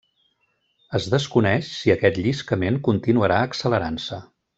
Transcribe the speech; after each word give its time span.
Es 0.99 1.05
desconeix 1.13 1.69
si 1.81 1.93
aquest 1.95 2.17
lliscament 2.23 2.79
continuarà 2.89 3.39
accelerant-se. 3.51 4.19